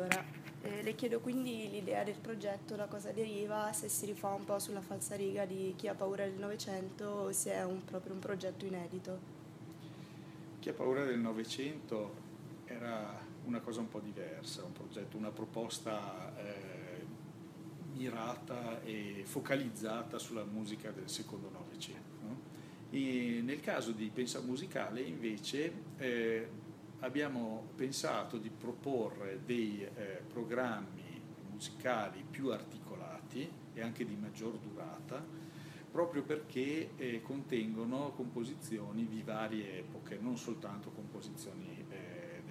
Allora, 0.00 0.24
eh, 0.62 0.82
le 0.82 0.94
chiedo 0.94 1.20
quindi 1.20 1.68
l'idea 1.68 2.02
del 2.04 2.16
progetto, 2.18 2.74
da 2.74 2.86
cosa 2.86 3.10
deriva, 3.12 3.70
se 3.74 3.90
si 3.90 4.06
rifà 4.06 4.28
un 4.28 4.46
po' 4.46 4.58
sulla 4.58 4.80
falsariga 4.80 5.44
di 5.44 5.74
chi 5.76 5.88
ha 5.88 5.94
paura 5.94 6.24
del 6.24 6.38
Novecento 6.38 7.04
o 7.04 7.32
se 7.32 7.52
è 7.52 7.62
un, 7.64 7.84
proprio 7.84 8.14
un 8.14 8.18
progetto 8.18 8.64
inedito. 8.64 9.18
Chi 10.58 10.70
ha 10.70 10.72
paura 10.72 11.04
del 11.04 11.18
Novecento 11.18 12.14
era 12.64 13.14
una 13.44 13.60
cosa 13.60 13.80
un 13.80 13.88
po' 13.88 14.00
diversa, 14.00 14.64
un 14.64 14.72
progetto, 14.72 15.18
una 15.18 15.30
proposta 15.30 16.34
eh, 16.38 17.04
mirata 17.92 18.80
e 18.82 19.20
focalizzata 19.26 20.18
sulla 20.18 20.44
musica 20.44 20.90
del 20.90 21.10
secondo 21.10 21.50
Novecento. 21.50 22.16
No? 22.22 22.58
nel 22.92 23.60
caso 23.60 23.92
di 23.92 24.10
Pensa 24.12 24.40
Musicale 24.40 25.02
invece 25.02 25.72
eh, 25.98 26.48
abbiamo 27.00 27.68
pensato 27.76 28.36
di 28.38 28.50
proporre 28.50 29.40
dei 29.44 29.82
eh, 29.82 30.22
programmi 30.28 31.20
musicali 31.50 32.24
più 32.28 32.50
articolati 32.50 33.50
e 33.72 33.80
anche 33.80 34.04
di 34.04 34.16
maggior 34.16 34.58
durata, 34.58 35.24
proprio 35.90 36.22
perché 36.22 36.90
eh, 36.96 37.22
contengono 37.22 38.12
composizioni 38.12 39.06
di 39.06 39.22
varie 39.22 39.78
epoche, 39.78 40.18
non 40.20 40.36
soltanto 40.36 40.90
composizioni 40.90 41.84
eh, 41.88 42.42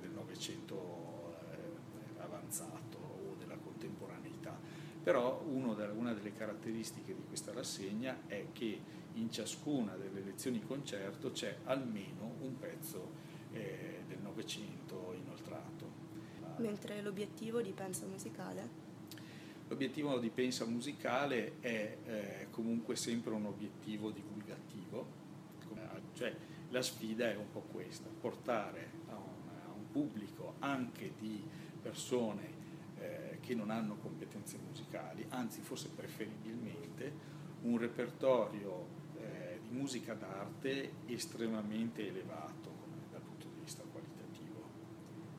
del 0.00 0.10
Novecento 0.10 1.34
eh, 1.50 2.20
avanzato 2.20 2.98
o 2.98 3.34
della 3.38 3.56
contemporaneità. 3.56 4.58
Però 5.02 5.42
de, 5.46 5.84
una 5.94 6.12
delle 6.12 6.32
caratteristiche 6.34 7.14
di 7.14 7.22
questa 7.26 7.52
rassegna 7.52 8.26
è 8.26 8.46
che 8.52 8.80
in 9.14 9.30
ciascuna 9.30 9.96
delle 9.96 10.20
lezioni 10.20 10.62
concerto 10.62 11.30
c'è 11.30 11.58
almeno 11.64 12.34
un 12.40 12.58
pezzo 12.58 13.27
eh, 13.52 14.02
del 14.06 14.18
Novecento 14.20 15.14
inoltrato. 15.14 16.06
Mentre 16.58 17.00
l'obiettivo 17.02 17.60
di 17.60 17.72
Pensa 17.72 18.06
Musicale? 18.06 18.86
L'obiettivo 19.68 20.18
di 20.18 20.30
Pensa 20.30 20.64
Musicale 20.64 21.60
è 21.60 21.96
eh, 22.04 22.46
comunque 22.50 22.96
sempre 22.96 23.32
un 23.34 23.44
obiettivo 23.46 24.10
divulgativo, 24.10 25.26
cioè 26.14 26.34
la 26.70 26.82
sfida 26.82 27.30
è 27.30 27.36
un 27.36 27.50
po' 27.52 27.60
questa, 27.60 28.08
portare 28.08 28.90
a 29.08 29.14
un, 29.14 29.48
a 29.66 29.72
un 29.72 29.90
pubblico 29.90 30.54
anche 30.58 31.12
di 31.18 31.42
persone 31.80 32.56
eh, 32.98 33.38
che 33.40 33.54
non 33.54 33.70
hanno 33.70 33.96
competenze 33.96 34.58
musicali, 34.66 35.24
anzi 35.28 35.60
forse 35.60 35.90
preferibilmente 35.94 37.36
un 37.62 37.78
repertorio 37.78 38.86
eh, 39.16 39.60
di 39.62 39.76
musica 39.76 40.14
d'arte 40.14 40.92
estremamente 41.06 42.06
elevato 42.06 42.77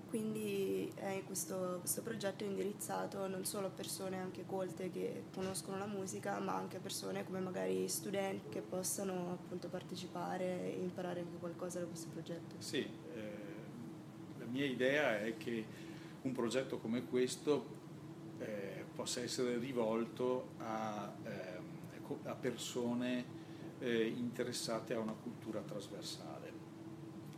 quindi 0.10 0.92
eh, 0.96 1.24
questo, 1.26 1.78
questo, 1.80 2.02
progetto 2.02 2.44
è 2.44 2.48
indirizzato 2.48 3.28
non 3.28 3.46
solo 3.46 3.68
a 3.68 3.70
persone 3.70 4.18
anche 4.18 4.44
colte 4.46 4.90
che 4.90 5.26
conoscono 5.32 5.78
la 5.78 5.86
musica, 5.86 6.40
ma 6.40 6.56
anche 6.56 6.78
a 6.78 6.80
persone 6.80 7.24
come 7.24 7.40
magari 7.40 7.88
studenti 7.88 8.50
che 8.50 8.62
possano 8.62 9.34
appunto 9.34 9.68
partecipare 9.68 10.74
e 10.74 10.80
imparare 10.82 11.20
anche 11.20 11.38
qualcosa 11.38 11.80
da 11.80 11.86
questo 11.86 12.08
progetto. 12.10 12.56
Sì, 12.58 12.80
eh, 12.80 13.32
la 14.40 14.46
mia 14.46 14.66
idea 14.66 15.20
è 15.20 15.38
che 15.38 15.64
un 16.24 16.32
progetto 16.32 16.80
come 16.80 17.06
questo 17.06 17.78
eh, 18.40 18.86
possa 18.96 19.22
essere 19.22 19.60
rivolto 19.60 20.54
a, 20.58 21.14
ehm, 21.24 22.18
a 22.24 22.34
persone 22.34 23.38
eh, 23.78 24.08
interessate 24.08 24.96
a 24.96 25.00
una 25.00 25.14
cultura 25.14 25.62
trasversale 25.62 26.39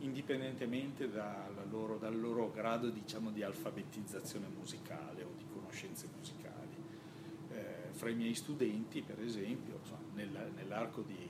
indipendentemente 0.02 1.10
dal 1.10 1.66
loro, 1.70 1.96
dal 1.96 2.18
loro 2.18 2.50
grado 2.52 2.90
diciamo, 2.90 3.30
di 3.30 3.42
alfabetizzazione 3.42 4.48
musicale 4.48 5.22
o 5.22 5.30
di 5.36 5.44
conoscenze 5.52 6.08
musicali. 6.16 6.50
Eh, 7.50 7.88
fra 7.90 8.10
i 8.10 8.14
miei 8.14 8.34
studenti, 8.34 9.02
per 9.02 9.20
esempio, 9.20 9.80
nel, 10.14 10.50
nell'arco 10.54 11.02
di 11.02 11.28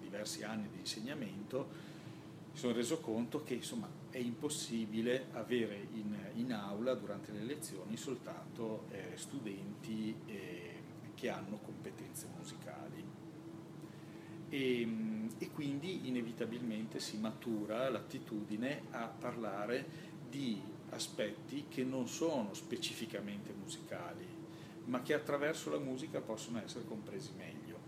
diversi 0.00 0.42
anni 0.42 0.68
di 0.72 0.78
insegnamento, 0.80 1.92
mi 2.52 2.58
sono 2.58 2.72
reso 2.72 3.00
conto 3.00 3.42
che 3.42 3.54
insomma, 3.54 3.88
è 4.10 4.18
impossibile 4.18 5.26
avere 5.32 5.88
in, 5.92 6.16
in, 6.34 6.52
aula 6.52 6.94
durante 6.94 7.32
le 7.32 7.42
lezioni 7.42 7.96
soltanto 7.96 8.86
eh, 8.90 9.16
studenti 9.16 10.14
eh, 10.26 10.82
che 11.14 11.28
hanno 11.30 11.58
competenze 11.58 12.28
musicali 12.36 13.04
e, 14.48 14.80
ehm, 14.80 15.30
e 15.38 15.50
quindi 15.50 16.08
inevitabilmente 16.08 17.00
si 17.00 17.18
matura 17.18 17.88
l'attitudine 17.88 18.82
a 18.90 19.06
parlare 19.06 20.12
di 20.28 20.60
aspetti 20.90 21.66
che 21.68 21.84
non 21.84 22.08
sono 22.08 22.54
specificamente 22.54 23.52
musicali, 23.52 24.26
ma 24.86 25.02
che 25.02 25.14
attraverso 25.14 25.70
la 25.70 25.78
musica 25.78 26.20
possono 26.20 26.62
essere 26.62 26.84
compresi 26.84 27.32
meglio. 27.36 27.78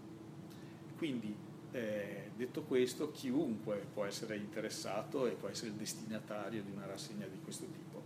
Quindi, 0.97 1.35
eh, 1.73 2.31
detto 2.35 2.63
questo, 2.63 3.11
chiunque 3.11 3.87
può 3.93 4.05
essere 4.05 4.37
interessato 4.37 5.27
e 5.27 5.33
può 5.33 5.49
essere 5.49 5.69
il 5.69 5.77
destinatario 5.77 6.63
di 6.63 6.71
una 6.71 6.87
rassegna 6.87 7.27
di 7.27 7.39
questo 7.43 7.67
tipo. 7.67 8.03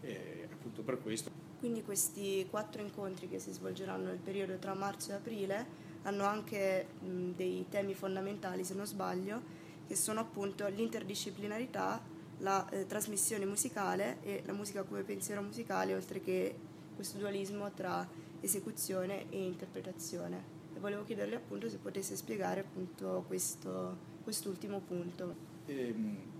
Eh, 0.00 0.48
appunto 0.52 0.82
per 0.82 1.00
questo. 1.00 1.30
Quindi 1.58 1.82
questi 1.82 2.46
quattro 2.50 2.82
incontri 2.82 3.28
che 3.28 3.38
si 3.38 3.50
svolgeranno 3.50 4.06
nel 4.06 4.18
periodo 4.18 4.58
tra 4.58 4.74
marzo 4.74 5.12
e 5.12 5.14
aprile 5.14 5.66
hanno 6.04 6.24
anche 6.24 6.86
mh, 7.00 7.30
dei 7.32 7.66
temi 7.68 7.94
fondamentali, 7.94 8.64
se 8.64 8.74
non 8.74 8.86
sbaglio, 8.86 9.42
che 9.86 9.96
sono 9.96 10.20
appunto 10.20 10.66
l'interdisciplinarità, 10.68 12.02
la 12.38 12.68
eh, 12.70 12.86
trasmissione 12.86 13.44
musicale 13.44 14.18
e 14.22 14.42
la 14.46 14.52
musica 14.52 14.82
come 14.82 15.02
pensiero 15.02 15.42
musicale, 15.42 15.94
oltre 15.94 16.20
che 16.20 16.54
questo 16.94 17.18
dualismo 17.18 17.70
tra 17.72 18.06
esecuzione 18.40 19.30
e 19.30 19.44
interpretazione. 19.44 20.52
E 20.74 20.80
volevo 20.80 21.04
chiederle 21.04 21.36
appunto 21.36 21.68
se 21.68 21.78
potesse 21.78 22.16
spiegare 22.16 22.60
appunto 22.60 23.24
questo, 23.26 23.96
quest'ultimo 24.22 24.80
punto. 24.80 25.52
Ehm, 25.66 26.32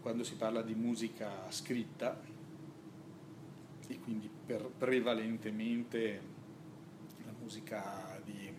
quando 0.00 0.24
si 0.24 0.34
parla 0.34 0.62
di 0.62 0.74
musica 0.74 1.50
scritta, 1.50 2.18
e 3.86 3.98
quindi 4.00 4.30
prevalentemente 4.78 6.20
la 7.24 7.32
musica 7.40 8.20
di 8.24 8.52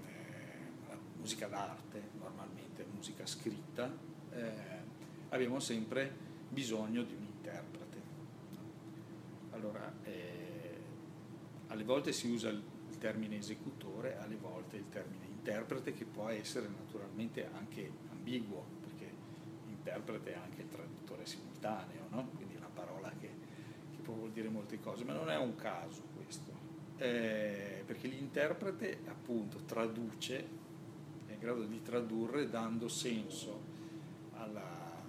musica 1.21 1.47
d'arte 1.47 2.09
normalmente, 2.19 2.85
musica 2.91 3.25
scritta, 3.25 3.95
eh, 4.31 4.51
abbiamo 5.29 5.59
sempre 5.59 6.11
bisogno 6.49 7.03
di 7.03 7.13
un 7.13 7.21
interprete. 7.41 8.01
Allora, 9.51 9.93
eh, 10.03 10.79
alle 11.67 11.83
volte 11.83 12.11
si 12.11 12.27
usa 12.27 12.49
il, 12.49 12.63
termine 13.01 13.37
esecutore, 13.37 14.19
alle 14.19 14.35
volte 14.35 14.77
il 14.77 14.87
termine 14.89 15.25
interprete 15.25 15.91
che 15.91 16.05
può 16.05 16.27
essere 16.27 16.67
naturalmente 16.67 17.49
anche 17.51 17.91
ambiguo, 18.11 18.63
perché 18.81 19.11
interprete 19.67 20.33
è 20.33 20.37
anche 20.37 20.61
il 20.61 20.69
traduttore 20.69 21.25
simultaneo, 21.25 22.05
no? 22.09 22.29
quindi 22.35 22.53
è 22.53 22.57
una 22.57 22.69
parola 22.71 23.11
che, 23.19 23.31
che, 23.89 24.01
può 24.03 24.13
vuol 24.13 24.29
dire 24.29 24.49
molte 24.49 24.79
cose, 24.79 25.03
ma 25.03 25.13
non 25.13 25.31
è 25.31 25.37
un 25.37 25.55
caso 25.55 26.03
questo, 26.15 26.51
eh, 26.97 27.81
perché 27.87 28.07
l'interprete 28.07 28.99
appunto 29.07 29.63
traduce 29.65 30.47
grado 31.41 31.63
di 31.63 31.81
tradurre 31.81 32.47
dando 32.49 32.87
senso 32.87 33.59
alla, 34.33 35.01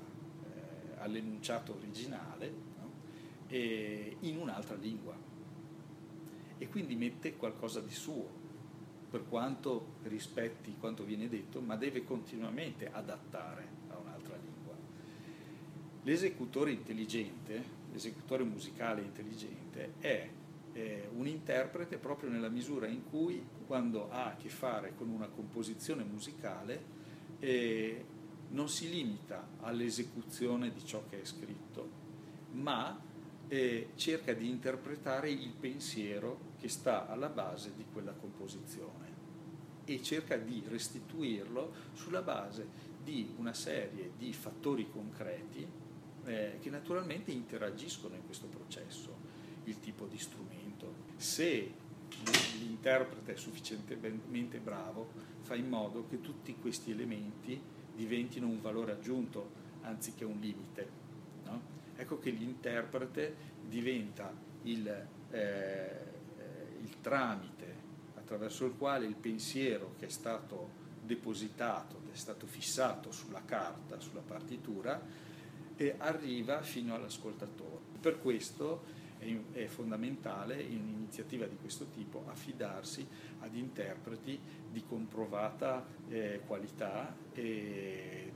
eh, 0.45 1.01
all'enunciato 1.01 1.75
originale 1.75 2.53
no? 2.79 2.91
in 3.51 4.39
un'altra 4.39 4.75
lingua 4.77 5.15
e 6.57 6.69
quindi 6.69 6.97
mette 6.97 7.37
qualcosa 7.37 7.81
di 7.81 7.93
suo 7.93 8.41
per 9.11 9.29
quanto 9.29 9.97
rispetti 10.05 10.77
quanto 10.81 11.05
viene 11.05 11.29
detto, 11.29 11.61
ma 11.61 11.77
deve 11.77 12.03
continuamente 12.03 12.91
adattare 12.91 13.69
a 13.91 13.99
un'altra 13.99 14.37
lingua. 14.37 14.75
L'esecutore 16.05 16.71
intelligente, 16.71 17.63
l'esecutore 17.93 18.43
musicale 18.43 19.03
intelligente 19.03 19.95
è 19.99 20.31
eh, 20.73 21.09
un 21.15 21.27
interprete 21.27 21.99
proprio 21.99 22.31
nella 22.31 22.49
misura 22.49 22.87
in 22.87 23.05
cui 23.09 23.45
quando 23.67 24.11
ha 24.11 24.27
a 24.27 24.37
che 24.37 24.49
fare 24.49 24.95
con 24.95 25.09
una 25.09 25.29
composizione 25.29 26.03
musicale 26.05 27.01
eh, 27.39 28.05
non 28.51 28.69
si 28.69 28.89
limita 28.91 29.49
all'esecuzione 29.61 30.73
di 30.73 30.85
ciò 30.85 31.05
che 31.09 31.23
è 31.23 31.25
scritto, 31.25 31.91
ma 32.53 33.01
eh, 33.49 33.91
cerca 33.97 34.33
di 34.33 34.49
interpretare 34.49 35.31
il 35.31 35.53
pensiero 35.59 36.53
che 36.59 36.69
sta 36.69 37.09
alla 37.09 37.29
base 37.29 37.73
di 37.75 37.85
quella 37.93 38.13
composizione 38.13 39.11
e 39.85 40.03
cerca 40.03 40.37
di 40.37 40.63
restituirlo 40.67 41.73
sulla 41.93 42.23
base 42.23 42.91
di 43.03 43.35
una 43.37 43.53
serie 43.53 44.13
di 44.17 44.33
fattori 44.33 44.89
concreti 44.89 45.67
eh, 46.25 46.59
che 46.61 46.71
naturalmente 46.71 47.33
interagiscono 47.33 48.15
in 48.15 48.25
questo 48.25 48.47
processo, 48.47 49.17
il 49.65 49.81
tipo 49.81 50.07
di 50.07 50.19
strumento. 50.19 51.11
Se 51.17 51.73
l'interprete 52.59 53.35
è 53.35 53.37
sufficientemente 53.37 54.59
bravo, 54.59 55.11
fa 55.41 55.55
in 55.55 55.69
modo 55.69 56.07
che 56.09 56.21
tutti 56.21 56.57
questi 56.57 56.91
elementi 56.91 57.61
diventino 57.95 58.47
un 58.47 58.61
valore 58.61 58.93
aggiunto 58.93 59.61
anziché 59.83 60.25
un 60.25 60.39
limite. 60.39 60.89
No? 61.45 61.61
Ecco 61.97 62.19
che 62.19 62.31
l'interprete 62.31 63.51
diventa 63.69 64.33
il 64.63 65.07
eh, 65.33 66.11
il 66.83 67.01
tramite 67.01 67.81
attraverso 68.15 68.65
il 68.67 68.77
quale 68.77 69.07
il 69.07 69.15
pensiero 69.15 69.95
che 69.99 70.07
è 70.07 70.11
stato 70.11 70.81
depositato, 71.03 72.01
è 72.13 72.17
stato 72.17 72.47
fissato 72.47 73.11
sulla 73.11 73.43
carta, 73.45 73.99
sulla 73.99 74.21
partitura, 74.21 75.01
e 75.75 75.95
arriva 75.99 76.63
fino 76.63 76.95
all'ascoltatore. 76.95 77.81
Per 78.01 78.21
questo 78.21 79.01
è 79.53 79.67
fondamentale 79.67 80.61
in 80.61 80.81
un'iniziativa 80.81 81.47
di 81.47 81.57
questo 81.57 81.87
tipo 81.87 82.25
affidarsi 82.27 83.07
ad 83.41 83.55
interpreti 83.55 84.39
di 84.71 84.83
comprovata 84.85 85.87
eh, 86.09 86.41
qualità 86.47 87.15
e, 87.33 88.33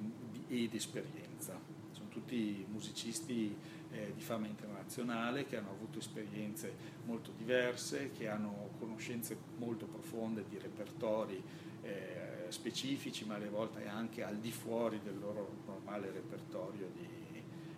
ed 0.49 0.75
esperienza. 0.75 1.59
Sono 1.91 2.09
tutti 2.09 2.65
musicisti 2.71 3.57
eh, 3.91 4.13
di 4.15 4.21
fama 4.21 4.47
internazionale 4.47 5.47
che 5.47 5.57
hanno 5.57 5.71
avuto 5.71 5.99
esperienze 5.99 6.73
molto 7.05 7.33
diverse, 7.37 8.11
che 8.13 8.29
hanno 8.29 8.71
conoscenze 8.79 9.37
molto 9.57 9.87
profonde 9.87 10.45
di 10.49 10.59
repertori 10.59 11.43
eh, 11.83 12.47
specifici, 12.49 13.25
ma 13.25 13.37
alle 13.37 13.49
volte 13.49 13.87
anche 13.87 14.23
al 14.23 14.37
di 14.37 14.51
fuori 14.51 15.01
del 15.03 15.19
loro 15.19 15.63
normale 15.67 16.11
repertorio, 16.11 16.91
di, 16.93 17.09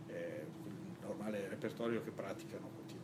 eh, 0.08 0.46
normale 1.02 1.49
repertorio 1.49 2.02
che 2.02 2.11
praticano 2.11 2.69
quotidianamente. 2.75 2.97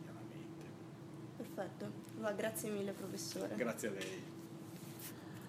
Perfetto, 1.55 1.89
allora, 2.17 2.33
grazie 2.33 2.69
mille 2.69 2.91
professore. 2.91 3.55
Grazie 3.55 3.87
a 3.87 3.91
lei. 3.91 4.34